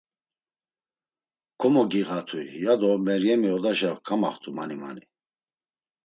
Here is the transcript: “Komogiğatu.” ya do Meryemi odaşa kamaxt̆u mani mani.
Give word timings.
“Komogiğatu.” 1.59 2.39
ya 2.63 2.73
do 2.81 2.91
Meryemi 3.05 3.49
odaşa 3.57 3.91
kamaxt̆u 4.07 4.49
mani 4.55 4.75
mani. 4.81 5.03